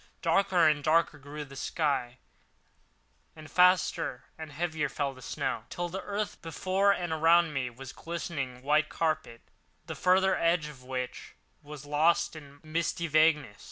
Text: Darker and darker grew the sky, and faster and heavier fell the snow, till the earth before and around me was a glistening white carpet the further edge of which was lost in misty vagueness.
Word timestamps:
Darker 0.23 0.67
and 0.67 0.83
darker 0.83 1.19
grew 1.19 1.45
the 1.45 1.55
sky, 1.55 2.17
and 3.35 3.51
faster 3.51 4.23
and 4.35 4.51
heavier 4.51 4.89
fell 4.89 5.13
the 5.13 5.21
snow, 5.21 5.65
till 5.69 5.89
the 5.89 6.01
earth 6.01 6.41
before 6.41 6.91
and 6.91 7.13
around 7.13 7.53
me 7.53 7.69
was 7.69 7.91
a 7.91 7.93
glistening 7.93 8.63
white 8.63 8.89
carpet 8.89 9.41
the 9.85 9.93
further 9.93 10.35
edge 10.35 10.67
of 10.69 10.83
which 10.83 11.35
was 11.61 11.85
lost 11.85 12.35
in 12.35 12.59
misty 12.63 13.05
vagueness. 13.05 13.59